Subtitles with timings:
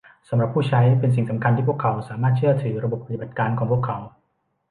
[0.29, 3.97] สำหรับผู้ใช้เป็นสิ่งสำคัญที่พวกเขาสามารถเชื่อถือระบบปฏิบัติการของพวกเขา